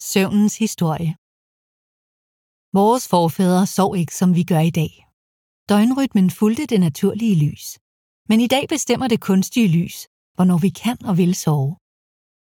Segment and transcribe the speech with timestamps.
[0.00, 1.16] Søvnens historie
[2.72, 5.06] Vores forfædre sov ikke, som vi gør i dag.
[5.68, 7.78] Døgnrytmen fulgte det naturlige lys.
[8.28, 9.96] Men i dag bestemmer det kunstige lys,
[10.34, 11.76] hvornår vi kan og vil sove.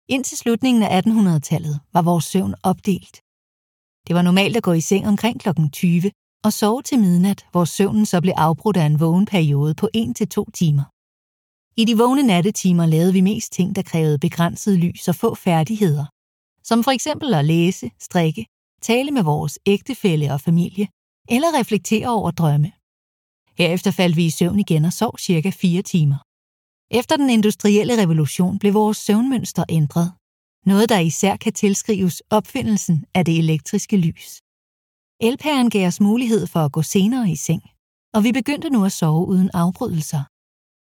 [0.08, 3.16] Indtil slutningen af 1800-tallet var vores søvn opdelt.
[4.06, 5.48] Det var normalt at gå i seng omkring kl.
[5.72, 6.10] 20
[6.44, 10.44] og sove til midnat, hvor søvnen så blev afbrudt af en vågen periode på 1-2
[10.54, 10.84] timer.
[11.80, 16.06] I de vågne nattetimer lavede vi mest ting, der krævede begrænset lys og få færdigheder,
[16.68, 18.46] som for eksempel at læse, strikke,
[18.82, 20.86] tale med vores ægtefælle og familie,
[21.28, 22.70] eller reflektere over drømme.
[23.58, 26.18] Herefter faldt vi i søvn igen og sov cirka 4 timer.
[26.90, 30.12] Efter den industrielle revolution blev vores søvnmønster ændret.
[30.66, 34.40] Noget, der især kan tilskrives opfindelsen af det elektriske lys.
[35.20, 37.62] Elpæren gav os mulighed for at gå senere i seng,
[38.14, 40.22] og vi begyndte nu at sove uden afbrydelser.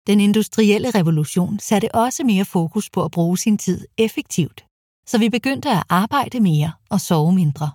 [0.10, 4.69] Den industrielle revolution satte også mere fokus på at bruge sin tid effektivt,
[5.10, 7.68] så vi begyndte at arbejde mere og sove mindre.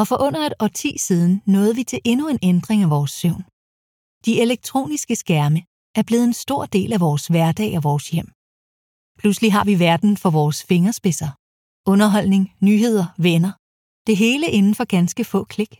[0.00, 3.44] Og for under et årti siden nåede vi til endnu en ændring af vores søvn.
[4.26, 5.60] De elektroniske skærme
[5.98, 8.28] er blevet en stor del af vores hverdag og vores hjem.
[9.20, 11.30] Pludselig har vi verden for vores fingerspidser.
[11.92, 13.52] Underholdning, nyheder, venner.
[14.06, 15.72] Det hele inden for ganske få klik.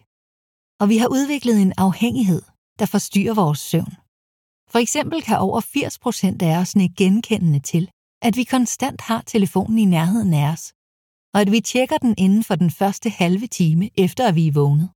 [0.81, 2.43] Og vi har udviklet en afhængighed,
[2.79, 3.95] der forstyrrer vores søvn.
[4.73, 7.85] For eksempel kan over 80 procent af os ikke genkendende til,
[8.23, 10.73] at vi konstant har telefonen i nærheden af os,
[11.35, 14.53] og at vi tjekker den inden for den første halve time efter at vi er
[14.53, 14.89] vågnet.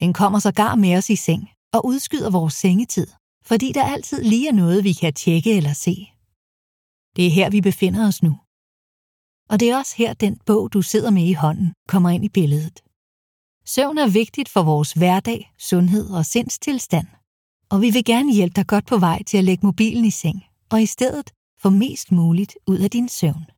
[0.00, 3.06] Den kommer sågar med os i seng og udskyder vores sengetid,
[3.44, 5.94] fordi der altid lige er noget, vi kan tjekke eller se.
[7.16, 8.32] Det er her, vi befinder os nu.
[9.50, 12.28] Og det er også her, den bog, du sidder med i hånden, kommer ind i
[12.28, 12.82] billedet.
[13.64, 17.06] Søvn er vigtigt for vores hverdag, sundhed og sindstilstand,
[17.70, 20.44] og vi vil gerne hjælpe dig godt på vej til at lægge mobilen i seng,
[20.70, 21.30] og i stedet
[21.66, 23.55] få mest muligt ud af din søvn.